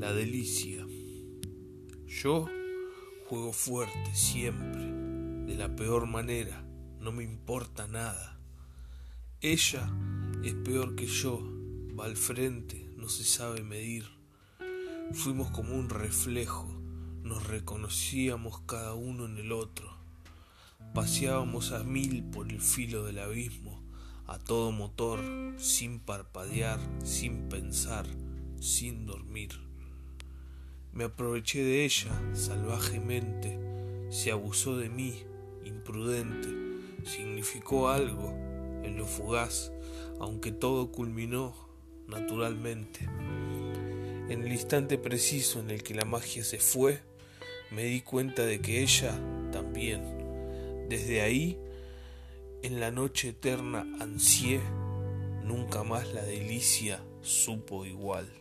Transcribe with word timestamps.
La 0.00 0.14
delicia. 0.14 0.86
Yo 2.06 2.48
juego 3.26 3.52
fuerte 3.52 4.14
siempre, 4.14 4.82
de 5.44 5.54
la 5.58 5.76
peor 5.76 6.06
manera, 6.06 6.64
no 6.98 7.12
me 7.12 7.22
importa 7.22 7.86
nada. 7.86 8.40
Ella 9.42 9.92
es 10.42 10.54
peor 10.54 10.96
que 10.96 11.04
yo, 11.04 11.42
va 11.98 12.06
al 12.06 12.16
frente, 12.16 12.90
no 12.96 13.10
se 13.10 13.24
sabe 13.24 13.62
medir. 13.62 14.06
Fuimos 15.12 15.50
como 15.50 15.74
un 15.74 15.90
reflejo, 15.90 16.66
nos 17.22 17.46
reconocíamos 17.46 18.62
cada 18.62 18.94
uno 18.94 19.26
en 19.26 19.36
el 19.36 19.52
otro. 19.52 19.92
Paseábamos 20.94 21.72
a 21.72 21.84
mil 21.84 22.24
por 22.24 22.50
el 22.50 22.62
filo 22.62 23.04
del 23.04 23.18
abismo, 23.18 23.82
a 24.26 24.38
todo 24.38 24.72
motor, 24.72 25.20
sin 25.58 26.00
parpadear, 26.00 26.80
sin 27.04 27.50
pensar, 27.50 28.06
sin 28.60 29.04
dormir. 29.04 29.69
Me 30.92 31.04
aproveché 31.04 31.62
de 31.62 31.84
ella 31.84 32.10
salvajemente, 32.32 33.58
se 34.10 34.32
abusó 34.32 34.76
de 34.76 34.88
mí, 34.88 35.22
imprudente, 35.64 36.48
significó 37.08 37.90
algo 37.90 38.30
en 38.82 38.96
lo 38.96 39.06
fugaz, 39.06 39.72
aunque 40.18 40.50
todo 40.50 40.90
culminó 40.90 41.54
naturalmente. 42.08 43.08
En 44.28 44.42
el 44.42 44.52
instante 44.52 44.98
preciso 44.98 45.60
en 45.60 45.70
el 45.70 45.82
que 45.82 45.94
la 45.94 46.04
magia 46.04 46.42
se 46.42 46.58
fue, 46.58 47.00
me 47.70 47.84
di 47.84 48.00
cuenta 48.00 48.44
de 48.44 48.60
que 48.60 48.82
ella 48.82 49.12
también. 49.52 50.86
Desde 50.88 51.22
ahí, 51.22 51.56
en 52.62 52.80
la 52.80 52.90
noche 52.90 53.28
eterna 53.28 53.86
ansié, 54.00 54.60
nunca 55.44 55.84
más 55.84 56.12
la 56.12 56.22
delicia 56.22 57.00
supo 57.22 57.86
igual. 57.86 58.39